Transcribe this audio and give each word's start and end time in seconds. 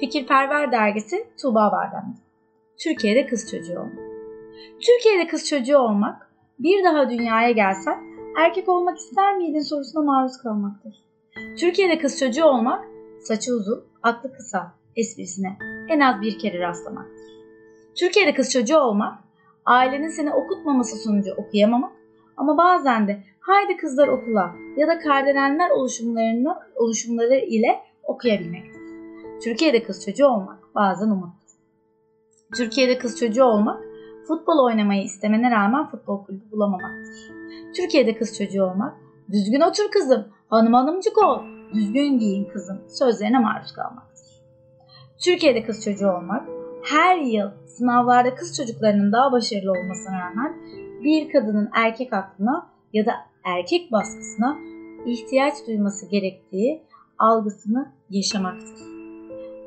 Fikirperver 0.00 0.72
dergisi 0.72 1.26
Tuğba 1.42 1.72
Bardem. 1.72 2.16
Türkiye'de 2.78 3.26
kız 3.26 3.50
çocuğu 3.50 3.78
olmak. 3.80 3.98
Türkiye'de 4.80 5.26
kız 5.26 5.48
çocuğu 5.48 5.78
olmak, 5.78 6.30
bir 6.58 6.84
daha 6.84 7.10
dünyaya 7.10 7.50
gelsen 7.50 7.98
erkek 8.38 8.68
olmak 8.68 8.98
ister 8.98 9.36
miydin 9.36 9.60
sorusuna 9.60 10.02
maruz 10.02 10.36
kalmaktır. 10.42 10.94
Türkiye'de 11.60 11.98
kız 11.98 12.18
çocuğu 12.18 12.44
olmak, 12.44 12.84
saçı 13.20 13.52
uzun, 13.54 13.84
aklı 14.02 14.32
kısa 14.32 14.72
esprisine 14.96 15.56
en 15.88 16.00
az 16.00 16.20
bir 16.20 16.38
kere 16.38 16.60
rastlamaktır. 16.60 17.24
Türkiye'de 17.94 18.34
kız 18.34 18.52
çocuğu 18.52 18.78
olmak, 18.78 19.18
ailenin 19.64 20.08
seni 20.08 20.34
okutmaması 20.34 20.96
sonucu 20.96 21.32
okuyamamak 21.36 21.92
ama 22.36 22.58
bazen 22.58 23.08
de 23.08 23.22
haydi 23.40 23.76
kızlar 23.76 24.08
okula 24.08 24.54
ya 24.76 24.88
da 24.88 24.98
kardelenler 24.98 25.70
oluşumlarını, 25.70 26.56
oluşumları 26.76 27.34
ile 27.34 27.80
okuyabilmektir. 28.02 28.73
Türkiye'de 29.44 29.82
kız 29.82 30.04
çocuğu 30.04 30.26
olmak 30.26 30.74
bazen 30.74 31.10
umuttur. 31.10 31.48
Türkiye'de 32.56 32.98
kız 32.98 33.20
çocuğu 33.20 33.44
olmak, 33.44 33.84
futbol 34.28 34.64
oynamayı 34.64 35.02
istemene 35.02 35.50
rağmen 35.50 35.86
futbol 35.86 36.24
kulübü 36.24 36.50
bulamamaktır. 36.50 37.32
Türkiye'de 37.76 38.16
kız 38.16 38.38
çocuğu 38.38 38.64
olmak, 38.64 38.94
düzgün 39.32 39.60
otur 39.60 39.90
kızım, 39.90 40.24
hanım 40.50 40.74
hanımcık 40.74 41.18
ol, 41.18 41.40
düzgün 41.74 42.18
giyin 42.18 42.44
kızım 42.44 42.80
sözlerine 42.88 43.38
maruz 43.38 43.72
kalmaktır. 43.72 44.26
Türkiye'de 45.24 45.64
kız 45.64 45.84
çocuğu 45.84 46.08
olmak, 46.08 46.48
her 46.84 47.18
yıl 47.18 47.50
sınavlarda 47.66 48.34
kız 48.34 48.56
çocuklarının 48.56 49.12
daha 49.12 49.32
başarılı 49.32 49.70
olmasına 49.70 50.20
rağmen 50.20 50.54
bir 51.04 51.32
kadının 51.32 51.70
erkek 51.74 52.12
aklına 52.12 52.70
ya 52.92 53.06
da 53.06 53.12
erkek 53.44 53.92
baskısına 53.92 54.56
ihtiyaç 55.06 55.54
duyması 55.66 56.08
gerektiği 56.08 56.82
algısını 57.18 57.92
yaşamaktır. 58.10 58.93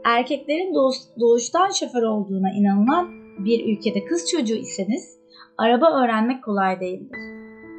Erkeklerin 0.08 0.74
doğuştan 1.20 1.70
şoför 1.70 2.04
olduğuna 2.04 2.52
inanılan 2.52 3.08
bir 3.46 3.78
ülkede 3.78 4.06
kız 4.06 4.32
çocuğu 4.32 4.56
iseniz 4.56 5.18
araba 5.58 6.04
öğrenmek 6.04 6.44
kolay 6.44 6.80
değildir. 6.80 7.20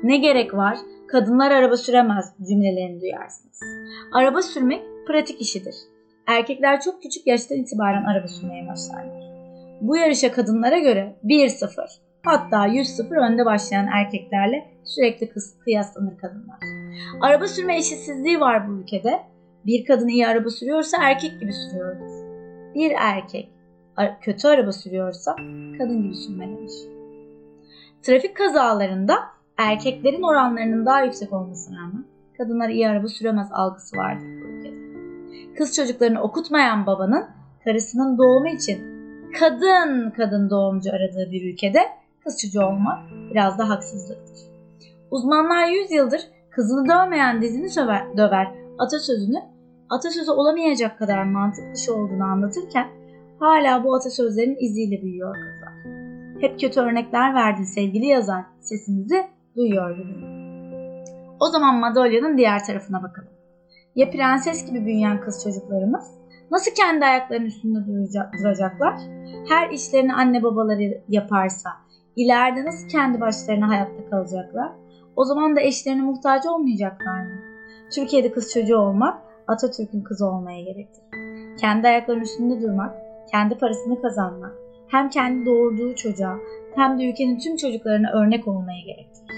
Ne 0.02 0.16
gerek 0.16 0.54
var? 0.54 0.78
Kadınlar 1.08 1.50
araba 1.50 1.76
süremez 1.76 2.34
cümlelerini 2.48 3.00
duyarsınız. 3.00 3.60
Araba 4.14 4.42
sürmek 4.42 4.82
pratik 5.06 5.40
işidir. 5.40 5.74
Erkekler 6.26 6.80
çok 6.80 7.02
küçük 7.02 7.26
yaştan 7.26 7.58
itibaren 7.58 8.04
araba 8.04 8.28
sürmeye 8.28 8.68
başlarlar. 8.68 9.22
Bu 9.80 9.96
yarışa 9.96 10.32
kadınlara 10.32 10.78
göre 10.78 11.16
1-0 11.24 11.68
hatta 12.24 12.66
100-0 12.66 13.32
önde 13.32 13.44
başlayan 13.44 13.86
erkeklerle 13.86 14.66
sürekli 14.84 15.30
kıyaslanır 15.64 16.18
kadınlar. 16.18 16.58
Araba 17.20 17.48
sürme 17.48 17.76
eşitsizliği 17.76 18.40
var 18.40 18.68
bu 18.68 18.72
ülkede. 18.72 19.20
Bir 19.66 19.84
kadın 19.84 20.08
iyi 20.08 20.26
araba 20.26 20.50
sürüyorsa 20.50 20.96
erkek 21.02 21.40
gibi 21.40 21.52
sürüyordur. 21.52 22.07
Bir 22.78 22.92
erkek 22.96 23.48
kötü 24.20 24.48
araba 24.48 24.72
sürüyorsa 24.72 25.36
kadın 25.78 26.02
gibi 26.02 26.14
sürmelidir. 26.14 26.72
Trafik 28.02 28.36
kazalarında 28.36 29.14
erkeklerin 29.56 30.22
oranlarının 30.22 30.86
daha 30.86 31.02
yüksek 31.02 31.32
olmasına 31.32 31.76
rağmen 31.78 32.04
kadınlar 32.38 32.68
iyi 32.68 32.88
araba 32.88 33.08
süremez 33.08 33.48
algısı 33.52 33.96
vardır 33.96 34.26
bu 34.26 34.48
ülkede. 34.48 34.74
Kız 35.54 35.76
çocuklarını 35.76 36.22
okutmayan 36.22 36.86
babanın 36.86 37.26
karısının 37.64 38.18
doğumu 38.18 38.48
için 38.48 38.78
kadın 39.38 40.10
kadın 40.10 40.50
doğumcu 40.50 40.90
aradığı 40.90 41.32
bir 41.32 41.52
ülkede 41.52 41.80
kız 42.24 42.40
çocuğu 42.42 42.64
olmak 42.64 42.98
biraz 43.30 43.58
da 43.58 43.68
haksızlıktır. 43.68 44.38
Uzmanlar 45.10 45.68
100 45.68 45.90
yıldır 45.90 46.20
kızını 46.50 46.88
dövmeyen 46.88 47.42
dizini 47.42 47.70
söver, 47.70 48.16
döver 48.16 48.46
atasözünü 48.78 49.57
atasözü 49.90 50.30
olamayacak 50.30 50.98
kadar 50.98 51.24
mantık 51.24 51.74
dışı 51.74 51.94
olduğunu 51.94 52.24
anlatırken 52.24 52.86
hala 53.38 53.84
bu 53.84 53.94
atasözlerin 53.94 54.56
iziyle 54.60 55.02
büyüyor 55.02 55.34
kızlar. 55.34 55.72
Hep 56.40 56.60
kötü 56.60 56.80
örnekler 56.80 57.34
verdin 57.34 57.64
sevgili 57.64 58.06
yazar 58.06 58.44
sesinizi 58.60 59.26
duyuyor 59.56 59.96
gibi. 59.96 60.38
O 61.40 61.46
zaman 61.46 61.74
madalyonun 61.74 62.38
diğer 62.38 62.64
tarafına 62.64 63.02
bakalım. 63.02 63.28
Ya 63.96 64.10
prenses 64.10 64.66
gibi 64.66 64.84
büyüyen 64.86 65.20
kız 65.20 65.44
çocuklarımız 65.44 66.18
nasıl 66.50 66.74
kendi 66.74 67.04
ayaklarının 67.04 67.46
üstünde 67.46 67.78
duracaklar? 68.42 68.94
Her 69.48 69.70
işlerini 69.70 70.14
anne 70.14 70.42
babaları 70.42 71.02
yaparsa 71.08 71.70
ileride 72.16 72.64
nasıl 72.64 72.88
kendi 72.88 73.20
başlarına 73.20 73.68
hayatta 73.68 74.10
kalacaklar? 74.10 74.72
O 75.16 75.24
zaman 75.24 75.56
da 75.56 75.60
eşlerine 75.60 76.02
muhtaç 76.02 76.46
olmayacaklar 76.46 77.20
mı? 77.20 77.40
Türkiye'de 77.94 78.32
kız 78.32 78.52
çocuğu 78.52 78.76
olmak 78.76 79.27
Atatürk'ün 79.48 80.02
kızı 80.02 80.26
olmaya 80.26 80.60
gerektirir. 80.60 81.08
Kendi 81.60 81.88
ayaklarının 81.88 82.22
üstünde 82.22 82.62
durmak, 82.62 82.94
kendi 83.30 83.58
parasını 83.58 84.02
kazanmak, 84.02 84.52
hem 84.88 85.10
kendi 85.10 85.46
doğurduğu 85.46 85.94
çocuğa 85.94 86.38
hem 86.74 86.98
de 86.98 87.10
ülkenin 87.10 87.38
tüm 87.38 87.56
çocuklarına 87.56 88.10
örnek 88.12 88.48
olmaya 88.48 88.80
gerektirir. 88.80 89.28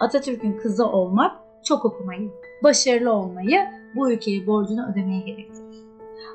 Atatürk'ün 0.00 0.58
kızı 0.58 0.86
olmak 0.86 1.36
çok 1.64 1.84
okumayı, 1.84 2.30
başarılı 2.64 3.12
olmayı, 3.12 3.60
bu 3.96 4.12
ülkeye 4.12 4.46
borcunu 4.46 4.92
ödemeyi 4.92 5.24
gerektirir. 5.24 5.78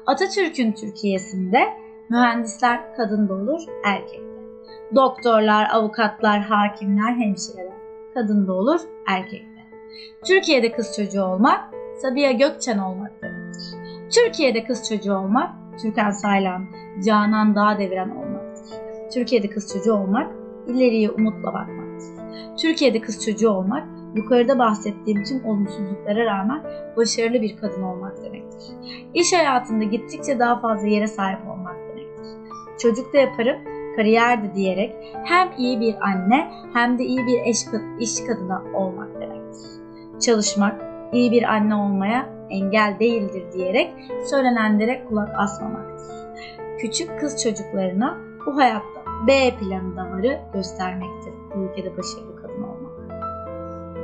Atatürk'ün 0.05 0.72
Türkiye'sinde 0.72 1.59
mühendisler 2.09 2.95
kadın 2.95 3.29
da 3.29 3.34
olur, 3.34 3.61
erkek 3.85 4.19
de. 4.19 4.34
Doktorlar, 4.95 5.69
avukatlar, 5.73 6.41
hakimler, 6.41 7.16
hemşireler 7.16 7.73
kadın 8.13 8.47
da 8.47 8.53
olur, 8.53 8.81
erkek 9.07 9.41
de. 9.41 9.63
Türkiye'de 10.25 10.72
kız 10.72 10.95
çocuğu 10.95 11.23
olmak, 11.23 11.72
Sabiha 12.02 12.31
Gökçen 12.31 12.78
olmak 12.78 13.22
demektir. 13.22 13.64
Türkiye'de 14.16 14.64
kız 14.64 14.90
çocuğu 14.90 15.14
olmak, 15.14 15.50
Türkan 15.81 16.12
Saylan, 16.12 16.66
Canan 17.06 17.56
Dağ 17.56 17.80
deviren 17.80 18.09
olmaktır. 18.09 18.78
Türkiye'de 19.14 19.50
kız 19.50 19.74
çocuğu 19.74 19.94
olmak, 19.94 20.32
ileriye 20.68 21.09
umutla 21.09 21.53
bakmaktır. 21.53 21.84
Türkiye'de 22.62 23.02
kız 23.02 23.26
çocuğu 23.26 23.50
olmak, 23.50 23.88
yukarıda 24.16 24.59
bahsettiğim 24.59 25.24
tüm 25.24 25.46
olumsuzluklara 25.46 26.26
rağmen 26.26 26.64
başarılı 26.98 27.42
bir 27.42 27.58
kadın 27.58 27.82
olmak 27.82 28.24
demektir. 28.24 28.68
İş 29.14 29.34
hayatında 29.34 29.84
gittikçe 29.84 30.40
daha 30.40 30.59
fazla 30.59 30.88
yere 30.88 31.08
sahip 31.08 31.40
olmak 31.52 31.76
demektir. 31.76 32.28
Çocuk 32.80 33.14
da 33.14 33.18
yaparım, 33.18 33.58
kariyer 33.96 34.44
de 34.44 34.56
diyerek 34.56 34.96
hem 35.24 35.50
iyi 35.58 35.80
bir 35.80 35.96
anne 36.02 36.52
hem 36.74 37.00
de 37.00 37.03
iyi 37.03 37.20
bir 37.28 37.42
eş, 37.46 37.58
iş 38.00 38.28
kadını 38.28 38.78
olmak 38.78 39.22
demektir. 39.22 39.70
Çalışmak, 40.20 40.93
iyi 41.13 41.31
bir 41.31 41.44
anne 41.44 41.75
olmaya 41.75 42.29
engel 42.50 42.96
değildir 43.00 43.44
diyerek 43.53 43.94
söylenenlere 44.29 45.06
kulak 45.09 45.29
asmamaktır. 45.38 46.16
Küçük 46.79 47.19
kız 47.19 47.44
çocuklarına 47.44 48.18
bu 48.46 48.57
hayatta 48.57 49.03
B 49.28 49.56
planı 49.56 49.97
damarı 49.97 50.40
göstermektir 50.53 51.34
bu 51.56 51.59
ülkede 51.59 51.97
başarılı 51.97 52.35
kadın 52.35 52.63
olmak. 52.63 52.94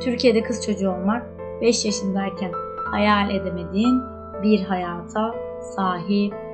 Türkiye'de 0.01 0.43
kız 0.43 0.65
çocuğu 0.65 0.91
olmak 0.91 1.25
5 1.61 1.85
yaşındayken 1.85 2.51
hayal 2.91 3.29
edemediğin 3.29 4.01
bir 4.43 4.63
hayata 4.63 5.35
sahip 5.75 6.48